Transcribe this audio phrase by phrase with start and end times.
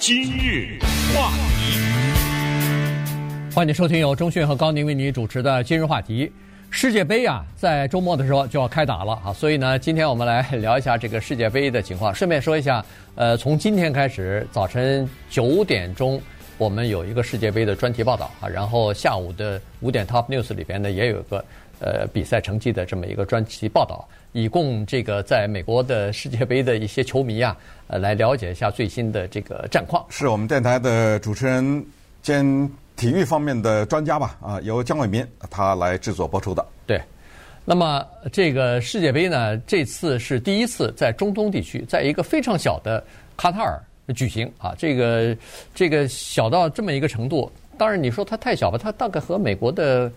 [0.00, 0.78] 今日
[1.14, 1.76] 话题，
[3.54, 6.32] 欢迎收听由钟讯和高宁为你主持的今日话题。
[6.70, 12.14] 世界杯啊，在周末的时候就要开打了啊，所以呢，今天我们来聊一下这个世界杯的情况。
[12.14, 12.82] 顺便说一下，
[13.14, 16.18] 呃，从今天开始，早晨九点钟
[16.56, 21.44] 我们有一个世界杯的专题报道啊，然后下午的五点 Top News 里边呢也有一个
[21.80, 24.08] 呃比赛成绩的这么一个专题报道。
[24.32, 27.56] 以供这个在美国的世界杯的一些球迷啊，
[27.88, 30.06] 呃，来了解一下最新的这个战况。
[30.08, 31.84] 是我们电台的主持人
[32.22, 34.38] 兼体育方面的专家吧？
[34.40, 36.64] 啊，由姜伟民他来制作播出的。
[36.86, 37.02] 对，
[37.64, 43.02] 那么这个世界杯呢，这次是第一次在中东地区，在一个非常小的
[43.36, 43.82] 卡塔尔
[44.14, 44.72] 举行啊。
[44.78, 45.36] 这个
[45.74, 50.08] 这个小到这么一个程度，当然你说它太小吧，它大概和美国的。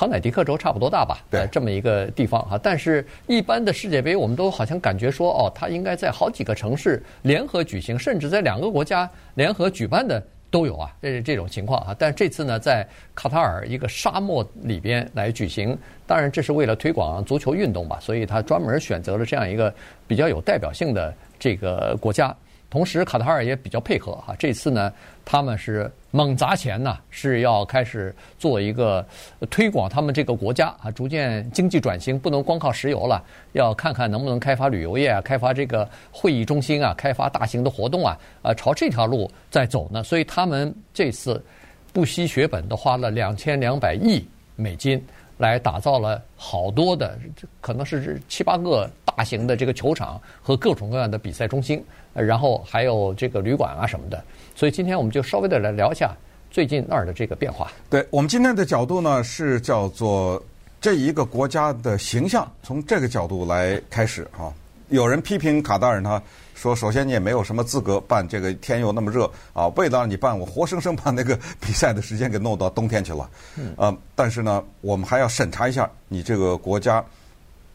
[0.00, 2.58] 康乃狄克州差不多大吧，对，这么一个地方哈。
[2.62, 11.94] 但是，一般的世界杯，我们都好像感觉说，哦，它应该在好几个城市联合举行，甚至在两个国家联合举办的都有啊，这是这种情况啊。
[11.98, 15.76] 但这次呢，在卡塔尔一个沙漠里边来举行，
[16.06, 19.70] 当然这是为了推广足球运动吧，所以他专门选择了这样一个
[20.08, 22.34] 比较有代表性的这个国家。
[22.70, 24.32] 同时，卡塔尔也比较配合哈。
[24.38, 24.92] 这次呢，
[25.24, 29.04] 他们是猛砸钱呢，是要开始做一个
[29.50, 33.20] 推广他们这个国家啊，逐渐经济转型，不能光靠石油了，
[33.54, 40.04] 要看看能不能开发旅游业啊，开发这个会议中心啊，开发大型的活动啊，啊，朝这条路在走呢。
[40.04, 41.44] 所以他们这次
[41.92, 45.04] 不惜血本的花了两千两百亿美金。
[45.40, 47.18] 来打造了好多的，
[47.62, 54.22] 可能是七八个大型的这个球场和各种各样的比赛中心，然后还有这个旅馆啊什么的。
[54.54, 56.14] 所以今天我们就稍微的来聊一下
[56.50, 57.72] 最近那儿的这个变化。
[57.88, 60.42] 对，我们今天的角度呢是叫做
[60.78, 64.52] 这一个国家的形象，从这个角度来开始啊。
[64.90, 66.22] 有人批评卡塔尔呢。
[66.54, 69.24] 说，首先你也没有什么资格办这个，天又那么热
[69.54, 69.66] 啊！
[69.68, 73.30] 为了让你办，我活生生把那个比赛的时间给弄到冬天去了。
[73.56, 73.72] 嗯。
[73.78, 77.02] 呃，但是呢，我们还要审查一下你这个国家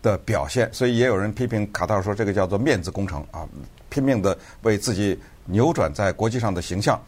[0.04, 3.42] 的表现，所以也有人批评卡塔尔说这个叫做面子工程啊，
[3.90, 7.02] 拼命的为自己扭转在国际上的形象。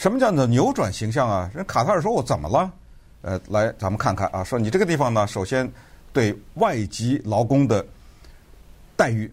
[0.00, 1.48] 什么叫做扭转形象啊？
[1.54, 2.68] 人卡塔尔说我怎么了？
[3.22, 5.70] 呃，来咱们看看啊，说你这个地方呢，首先
[6.12, 7.86] 对外籍劳工的
[9.00, 9.32] 待遇。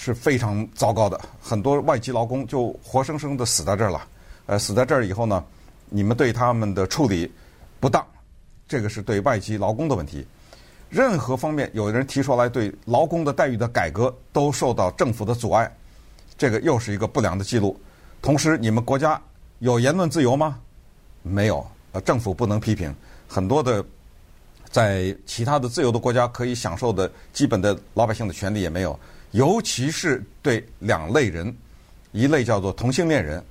[0.00, 4.06] 是非常糟糕的，很多外籍劳工就活生生的死在这儿了。
[4.46, 5.42] 呃，死在这儿以后呢，
[5.88, 7.28] 你们对他们的处理
[7.80, 8.06] 不当，
[8.68, 10.24] 这个是对外籍劳工的问题。
[10.88, 15.68] 任何方面有人提出来对劳工的待遇的改革，都受到政府的阻碍，
[16.36, 17.76] 这个又是一个不良的记录。
[18.22, 19.20] 同时，你们国家
[19.58, 20.60] 有言论自由吗？
[21.24, 22.94] 没有，呃，政府不能批评。
[23.26, 23.84] 很多的
[24.70, 28.98] 在其他的自由的国家可以享受的基本的老百姓的权利也没有。
[29.32, 31.54] 尤其是对两类人，
[32.12, 33.44] 一类叫做同性恋人，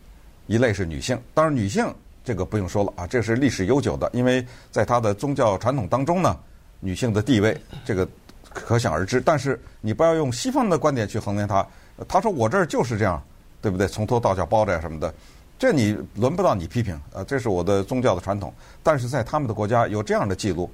[0.47, 1.19] 一类是女性。
[1.33, 1.85] 当然，女性
[2.23, 6.35] 这个不用说了啊，这是历史悠久的，因为在她的宗教传统当中呢，
[6.79, 8.07] 女性的地位这个
[8.51, 9.21] 可想而知。
[9.21, 11.65] 但是你不要用西方的观点去衡量她。
[12.07, 13.21] 她说我这儿就是这样，
[13.61, 13.87] 对不对？
[13.87, 15.13] 从头到脚包着什么的，
[15.59, 17.23] 这你轮不到你批评啊。
[17.23, 18.51] 这是我的宗教的传统，
[18.81, 20.71] 但是在他们的国家有这样的记录。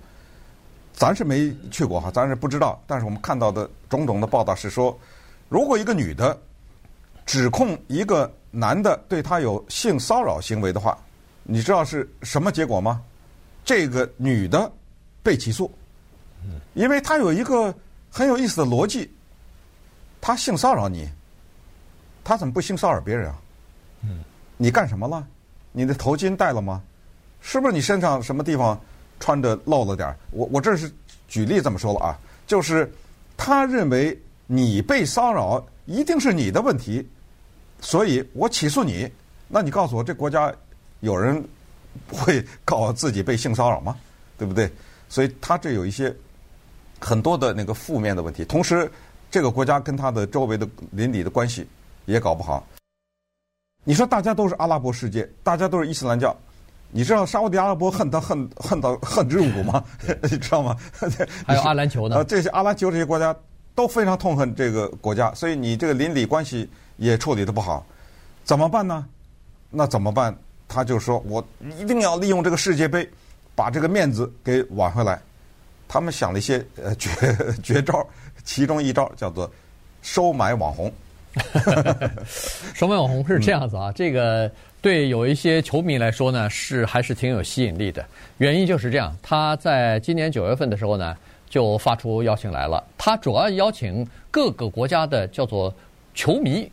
[0.94, 2.81] 咱是没去过哈，咱是不知道。
[2.88, 4.98] 但是我们看到的种种的报道是说，
[5.50, 6.40] 如果一个女的
[7.26, 10.98] 指控一个男的对她有性骚扰行为的话，
[11.44, 13.02] 你知道是什么结果吗？
[13.66, 14.72] 这个女的
[15.22, 15.72] 被起诉，
[16.74, 17.74] 因为她有一个
[18.12, 19.12] 很有意思的逻辑，
[20.22, 21.09] 她性骚扰你，
[22.24, 23.36] 她怎么不性骚扰别人啊？
[24.58, 25.26] 你干什么了？
[25.72, 26.82] 你的头巾戴了吗？
[27.42, 28.80] 是不是你身上什么地方？
[29.19, 30.91] 穿的露了点儿，我我这是
[31.28, 32.91] 举例这么说了啊，就是
[33.38, 37.07] 他认为你被骚扰一定是你的问题，
[37.81, 39.09] 所以我起诉你。
[39.47, 40.53] 那你告诉我，这国家
[41.02, 41.44] 有人
[42.12, 43.96] 会告自己被性骚扰吗？
[44.38, 44.72] 对不对？
[45.09, 46.13] 所以他这有一些
[47.00, 48.44] 很多的那个负面的问题。
[48.44, 48.91] 同时，
[49.29, 51.68] 这个国家跟他的周围的邻里的关系
[52.06, 52.66] 也搞不好。
[53.84, 56.35] 你说大家都是阿拉伯世界，大家都是伊斯兰教。
[56.93, 59.84] 你知道沙乌地阿拉伯恨他恨恨到恨之入骨吗？
[60.22, 60.78] 你知道吗？
[61.45, 62.17] 还有阿联酋呢？
[62.17, 63.35] 呃，这些阿联酋这些国家
[63.73, 67.84] 都非常痛恨这个国家，所以你这个邻里关系也处理得不好，
[68.43, 69.05] 怎么办呢？
[69.72, 70.35] 那怎么办？
[70.67, 71.43] 他就说我
[71.79, 73.09] 一定要利用这个世界杯，
[73.55, 75.19] 把这个面子给挽回来。
[75.87, 77.09] 他们想了一些呃绝
[77.63, 78.07] 绝招，
[78.43, 79.51] 其中一招叫做
[80.03, 80.93] 收买网红。
[82.75, 84.51] 收买网红是这样子啊，嗯、这个。
[84.84, 88.06] 对有一些球迷来说呢，是还是挺有吸引力的。
[88.38, 91.16] 原因就是这样，他在今年九月份的时候呢，
[91.50, 92.84] 就发出邀请来了。
[92.97, 95.74] 他主要邀请各个国家的叫做
[96.14, 96.70] 球迷，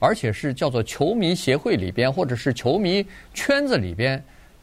[0.00, 4.20] 而且是叫做球迷协会里边或者是球迷圈子里边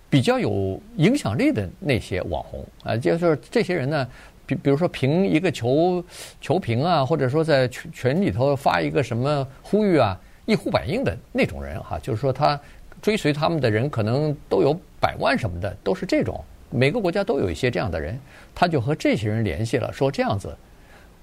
[0.09, 4.05] 比较有影响力的那些网红啊，就是这些人呢，
[4.45, 6.03] 比比如说评一个球
[6.41, 12.59] 球评啊，或者说在群群里头发一个什么呼吁啊，一呼百应的那种人哈，就是说他
[13.01, 16.43] 追随他们的人可能都有百万什么的，都是这种。
[16.69, 18.17] 每个国家都有一些这样的人，
[18.55, 20.55] 他就和这些人联系了，说这样子，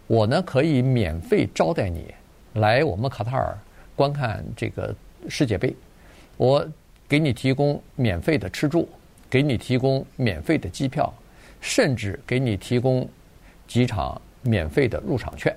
[0.07, 2.13] 我呢可以免费招待你
[2.55, 3.57] 来我们卡塔尔
[3.97, 4.95] 观看这个
[5.29, 5.75] 世界杯，
[6.37, 6.67] 我
[7.09, 8.89] 给你提供免费的吃住，
[9.31, 11.13] 给你提供免费的机票，
[11.61, 13.09] 甚至给你提供
[13.67, 15.55] 几场免费的入场券。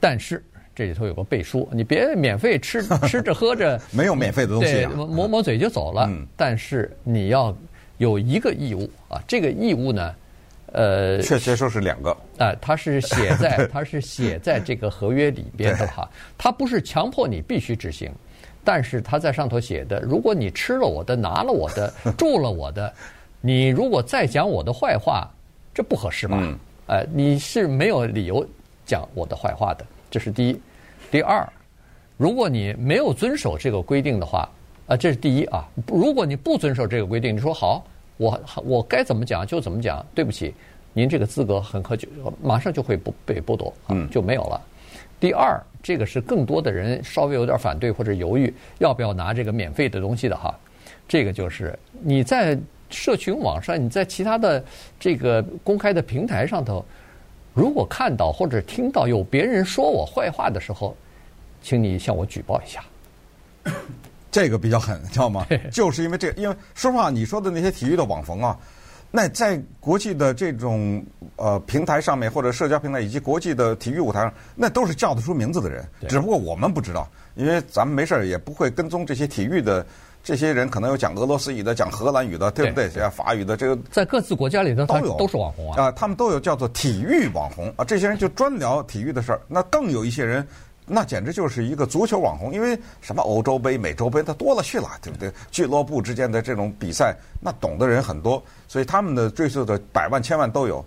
[0.00, 0.42] 但是
[0.78, 6.06] 这里头有个背书，你别免费吃 吃着喝着，没有免费的东西啊，抹抹嘴就走了。
[6.08, 7.52] 嗯，但是你要。
[7.96, 10.14] 有一个义务啊，这个义务呢，
[10.70, 12.16] 呃，确切说是两个。
[12.38, 16.08] 啊，它是写在 它是写在这个合约里边的哈，
[16.38, 18.08] 它不是强迫你必须执行，
[18.62, 22.94] 但是它在上头写的，如果你吃了我的、拿了我的、 住了我的，
[23.40, 25.28] 你如果再讲我的坏话，
[25.74, 26.38] 这不合适吧？
[26.40, 28.46] 嗯，呃，你是没有理由
[28.86, 30.60] 讲我的坏话的，这是第一。
[31.10, 31.46] 第二，
[32.16, 34.48] 如果你没有遵守这个规定的话。
[34.88, 35.68] 啊，这是第一啊！
[35.86, 37.84] 如果你不遵守这个规定，你说好，
[38.16, 40.02] 我我该怎么讲就怎么讲。
[40.14, 40.54] 对不起，
[40.94, 42.08] 您这个资格很可就
[42.42, 44.58] 马上就会不被剥夺，啊，就没有了。
[45.20, 50.58] 第二，这个是更多的人稍微有点反对或者犹豫要不要拿这个免费的东西的哈。
[51.06, 52.58] 这个就是你在
[52.88, 54.64] 社群网上，你在其他的
[54.98, 56.82] 这个公开的平台上头，
[57.54, 60.96] 如果看到或者听到有别人说我坏话的时候，
[61.62, 62.84] 请你向我举报一下。
[64.30, 65.46] 这个比较狠，知道吗？
[65.72, 68.56] 就是因为这个，因为说实话，你说的那些体育的网红啊，
[69.10, 71.02] 那在国际的这种
[71.36, 75.84] 呃平台上面，或者社交平台以及国际的体育舞台上，那都是叫得出名字的人。
[76.06, 79.84] 只不过我们不知道，因为咱们没事儿也不会跟踪这些体育的
[80.28, 82.86] 这些人，可能有讲俄罗斯语的，讲荷兰语的，对不对？
[82.90, 85.84] 讲法语的，这个在各自国家里头都有，都是网红啊。
[85.84, 89.40] 啊，他们都有叫做体育网红啊，这些人就专聊体育的事儿。
[89.48, 90.46] 那更有一些人。
[90.90, 95.32] 那简直就是一个足球网红，因为什么欧洲杯、美洲杯，它多了去了，对不对？
[95.50, 100.84] 俱乐部之间的这种比赛，那懂的人很多，所以他们的追随的百万、千万都有。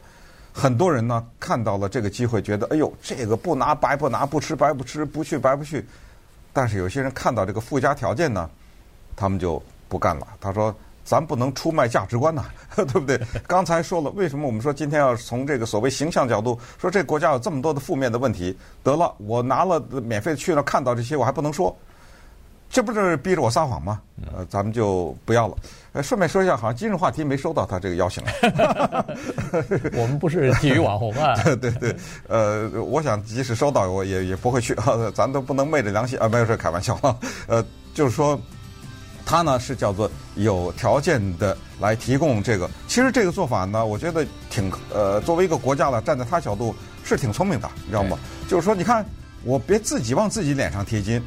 [0.53, 5.83] 很多人呢看到了这个机会，觉得哎呦，这个不拿白不拿，不吃白不吃，不去白不去。
[6.53, 8.47] 但是有些人看到这个附加条件呢，
[9.21, 10.27] 他们就不干了。
[10.39, 10.73] 他说。
[11.03, 12.45] 咱不能出卖价值观呐，
[12.77, 13.19] 对不对？
[13.47, 18.55] 刚才说了，为什么我们说今天要从这个所谓形象角度说，这国家有这么多的负面的问题？
[18.83, 21.75] 得了，我拿了免费去了，看到这些我还不能说，
[22.69, 23.99] 这不是逼着我撒谎吗？
[24.31, 25.57] 呃，咱们就不要了。
[25.91, 28.23] 呃，顺便说一下，好像今日话题没收到他这个邀请。
[29.97, 31.35] 我们不是体育网红啊。
[31.43, 31.95] 对对对，
[32.29, 34.73] 呃，我想即使收到，我也也不会去，
[35.15, 37.17] 咱都不能昧着良心啊，没有事，开玩笑啊。
[37.47, 38.39] 呃，就是说。
[39.25, 48.17] 他呢是叫做有条件的来提供这个，其实这个做法呢，我觉得挺呃，作为一个国家了，站在他角度是挺聪明的，你知道吗？
[48.47, 49.05] 就是说，你看
[49.43, 51.21] 我别自己往自己脸上贴金，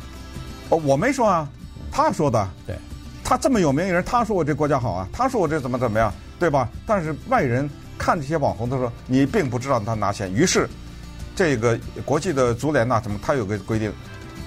[0.68, 1.48] 哦，我没说啊，
[1.90, 2.76] 他说的，对，
[3.22, 6.68] 他这么有名的人，他说我这国家好啊，他说我这怎么怎么样，对吧？
[6.86, 10.68] 但是外人看这些网红，他说你并不知道他拿钱，于是
[11.34, 13.92] 这个国际的足联呐，什么他有个规定，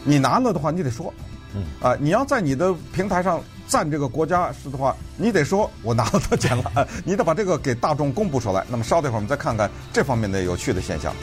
[0.03, 1.13] 你拿了的话，你得说。
[1.55, 8.63] 嗯啊，你要在你的平台上赞这个国家是的话，你得说我拿了多钱了，你得把这个给大众公布出来。
[8.69, 11.13] 那么稍等一会儿，我们再看看这方面的有趣的现象。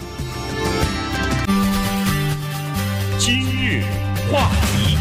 [3.19, 3.85] 今日
[4.31, 4.99] 话题，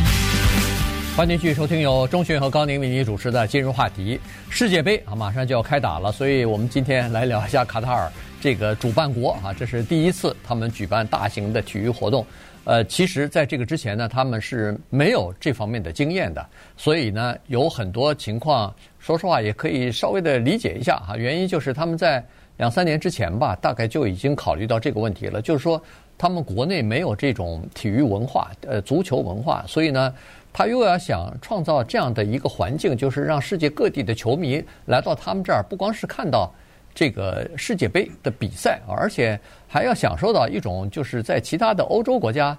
[1.17, 4.17] 欢迎继续收听由钟迅和高宁为您主持的《今日话题》。
[4.49, 8.09] 世界杯啊，马上就要开打了，所以我们今天来聊一下卡塔尔
[8.39, 12.25] 这个主办国啊，这是第一次他们举办大型的体育活动。
[12.65, 16.45] 呃，其实，在这个之前呢，他们是没有这方面的经验的，
[16.77, 21.17] 所以呢，有很多情况，说实话也可以稍微的理解一下哈。
[21.17, 22.23] 原因就是他们在
[22.55, 25.81] 两三年之前吧，大概就已经考虑到这个问题了，就是说
[26.17, 30.13] 他们国内没有这种体育文化，呃，足球文化，所以呢，
[30.53, 36.49] 他又要想创造这样的一个环境，就是让世界各地的球迷来到他们这儿，不光是看到。
[36.93, 42.57] 这个世界杯的比赛，而且还要享受到一种就是在其他的欧洲国家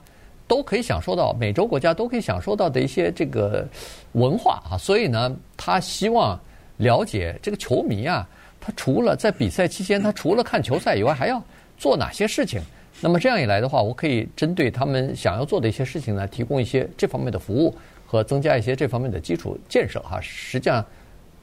[0.48, 3.66] 都可以享受到，美洲国家都可以享受到的一些这个
[4.12, 4.76] 文化啊。
[4.76, 6.38] 所以呢，他希望
[6.78, 8.28] 了解这个球迷啊，
[8.60, 11.42] 他除了在比赛期间，他除了看球赛以外，还要
[11.78, 12.60] 做哪些事情？
[13.00, 17.74] 那么这样一来的话，我可以针对他们想要做的一些事情呢，提供一些这方面的服务
[18.04, 20.20] 和增加一些这方面的基础建设哈。
[20.20, 20.84] 实际上，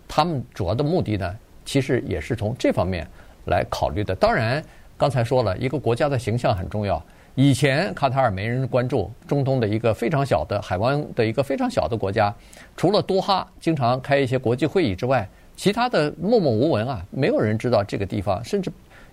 [0.07, 1.33] 他们主要的目的呢。
[1.71, 3.07] 其实也是从这方面
[3.45, 4.13] 来考虑的。
[4.13, 4.61] 当然，
[4.97, 7.01] 刚才说了一个国家的形象很重要，
[7.33, 12.35] 以前卡塔尔没人关注，中东的一个非常小的海湾的一个非常小的国家，
[12.75, 15.25] 除了多哈经常开一些国际会议之外，
[15.55, 18.69] 其他的默默无闻啊，没有人知道这个地方，甚至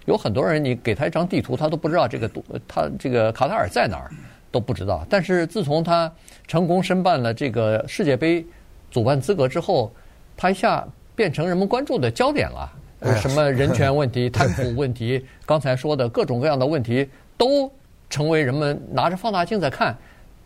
[0.06, 2.28] 有很多人你给他一张地图，他都不知道这个
[2.66, 4.10] 他这个卡塔尔在哪儿
[4.50, 5.06] 都不知道。
[5.08, 6.12] 但是自从他
[6.48, 8.44] 成功申办了这个世界杯
[8.90, 9.92] 主办资格之后，
[10.36, 10.84] 他一下
[11.18, 12.72] 变成人们关注的焦点了。
[13.20, 17.06] 什么人权问题、 贪腐问题，刚才说的各种各样的问题
[17.36, 17.70] 都。
[18.10, 19.94] 成为人们拿着放大镜在看，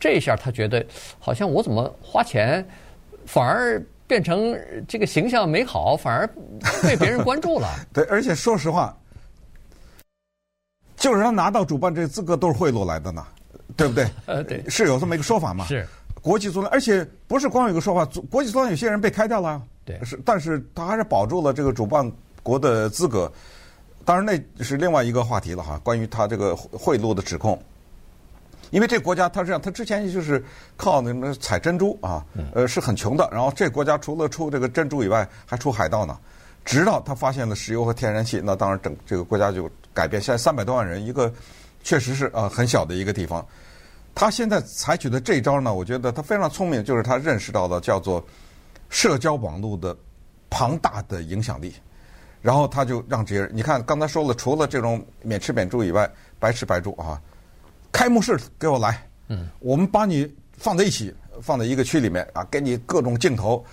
[0.00, 0.84] 这一下他觉得
[1.20, 2.66] 好像我怎么花钱，
[3.24, 6.28] 反而变成这个形象美好，反而
[6.82, 7.68] 被别人关注了。
[7.94, 8.98] 对，而且说实话，
[10.96, 13.24] 就是他拿到主办这个资格都是贿赂来的呢，
[13.76, 14.08] 对不对？
[14.26, 15.64] 呃，对，是有这么一个说法嘛？
[15.66, 15.86] 是
[16.20, 22.10] 国际足联，而且不是光有一个说法，国际足联有些人被开掉了，对，是，但是他还是保住了这个主办
[22.42, 23.30] 国的资格。
[24.04, 24.24] 当然，
[24.58, 25.80] 那是另外一个话题了哈。
[25.84, 27.60] 关于他这个贿赂的指控，
[28.70, 30.44] 因为这国家他是这样，他之前就是
[30.76, 33.28] 靠那什么采珍珠啊，呃，是很穷的。
[33.30, 36.18] 然后这国家除了出这个珍珠以外，还出海盗呢。
[36.64, 40.22] 直到他发现了石油和天然气，那当然整这个国家就改变。
[40.22, 41.32] 现在三百多万人，一个
[41.82, 43.44] 确实是啊很小的一个地方。
[44.14, 48.24] 他现在采取的这一招呢，我觉得他非常聪明，就是他认识到了叫做
[48.92, 49.96] 社交网络的
[50.50, 51.74] 庞大的影响力。
[52.42, 57.20] 然后他就让这些人，你看刚才说了，除了这种免吃免住以外，白吃白住啊，
[57.92, 63.64] 开幕式给我来，嗯，我们把你放在一起，放在一个区里面啊，给你各种镜头，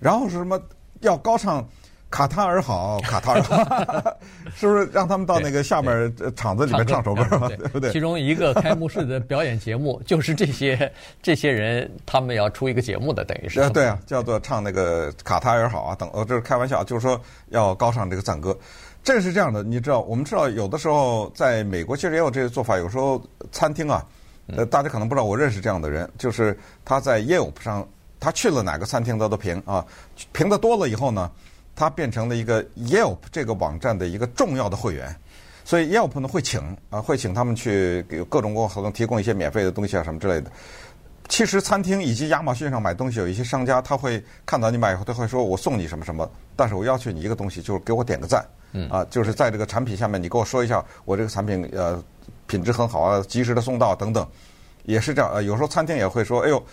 [0.00, 0.60] 然后是什么
[1.00, 1.62] 要高唱。
[2.08, 4.16] 卡塔尔好，卡塔尔好，
[4.54, 7.48] 是不是让他们到那个下面场子里面唱首歌嘛？
[7.56, 7.90] 对不对？
[7.92, 13.60] 其中一个开幕式的表演节目就是这些 这些人，他们要出一个节目的，等于是。
[13.60, 18.56] 啊，对啊，叫做唱那个卡塔尔好啊，等，呃，这是开玩笑，就是说要高唱这个赞歌。
[19.02, 23.20] 这是这样的，你知道，我们知道有的时候在美国其实也有这个做法，有时候
[23.50, 24.06] 餐厅啊，
[24.56, 27.86] 呃，大家可能不知道，我认识这样的人，就是他在 Yelp 上，
[28.20, 29.84] 他去了哪个餐厅他都评啊，
[30.32, 31.28] 评的多了以后呢。
[31.76, 35.14] 他变成了一个 Yelp 这个网站的一个重要的会员，
[35.62, 40.50] 所以 Yelp 呢会请啊会请他们去给各种各样活动提供一些免费的东西啊什么之类的。
[41.28, 48.42] 其实餐厅以及亚马逊上买东西，有一些商家他会看到你买以后，他会说我送你什么什么，但是我要求你一个东西，就是给我点个赞，
[48.72, 52.02] 嗯啊，就是在这个产品下面你给我说一下我这个产品呃
[52.46, 54.26] 品质很好啊，及时的送到等等，
[54.84, 55.30] 也是这样。
[55.30, 56.64] 呃，有时候餐厅也会说，哎呦。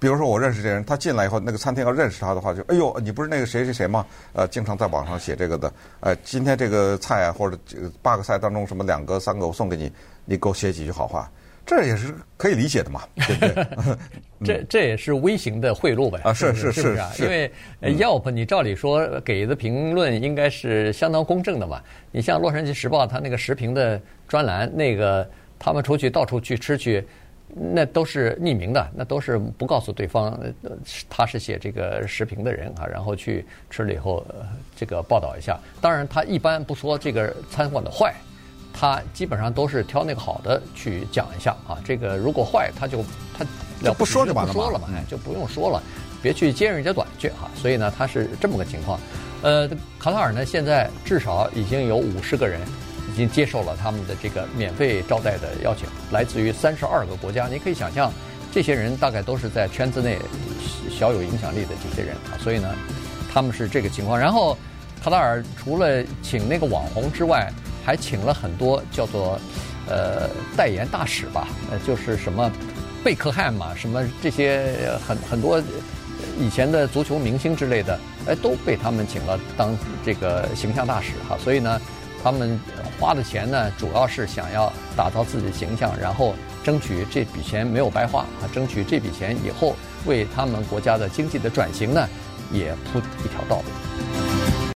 [0.00, 4.06] 比如说我认识这人，他进来以后，那个餐厅要认识他的话，就哎呦，你不是那个谁谁谁吗？
[4.32, 9.92] 呃，经常在网上写这个的，呃，今天这个菜啊，或者这个八个菜当中什么两个、三个我送给你，
[10.24, 11.30] 你给我写几句好话，
[11.66, 13.66] 这也是可以理解的嘛， 对不对？
[14.42, 16.18] 这这也是微型的贿赂呗。
[16.24, 17.52] 啊，是是是是，因为
[17.82, 21.78] Yelp 你照理说给的评论应该是相当公正的嘛。
[22.10, 25.28] 你像《洛杉矶时报》它那个时评的专栏，那个
[25.58, 27.06] 他们出去到处去吃去。
[27.54, 30.38] 那都是匿名的，那都是不告诉对方，
[31.08, 34.24] 他是写这个时评的人啊，然后去吃了以后，
[34.76, 35.58] 这个报道一下。
[35.80, 38.14] 当然，他一般不说这个餐馆的坏，
[38.72, 41.78] 他基本上都是挑那个好的去讲一下啊。
[41.84, 43.04] 这个如果坏，他就
[43.36, 43.44] 他
[43.82, 45.82] 就不说就完了嘛，哎，就不用说了，
[46.22, 47.50] 别去揭人家短去哈。
[47.54, 48.98] 所以呢，他是这么个情况。
[49.42, 52.60] 呃，卡塔尔呢，现在至少已经有五十个人。
[53.10, 57.48] 已经接受了他们的这个免费招待的邀请，来自于三十二个国家。
[57.48, 58.12] 你可以想象，
[58.52, 60.16] 这些人大概都是在圈子内
[60.90, 62.38] 小有影响力的这些人啊。
[62.38, 62.72] 所以呢，
[63.32, 64.18] 他们是这个情况。
[64.18, 64.56] 然后，
[65.02, 67.52] 卡塔尔除了请那个网红之外，
[67.84, 69.38] 还请了很多叫做
[69.88, 72.50] 呃代言大使吧，呃就是什么
[73.02, 75.60] 贝克汉嘛，什么这些很很多
[76.38, 81.36] 以前的足球明星之类的，哎都被他们请了当这个形象大使哈。
[81.42, 81.80] 所以呢。
[82.22, 82.58] 他们
[82.98, 89.74] 花的钱呢，主要是想要打造自己的形象，然后争取这笔钱没有白花啊，争取这笔钱以后
[90.06, 92.08] 为他们国家的经济的转型呢，
[92.52, 94.29] 也铺一条道路。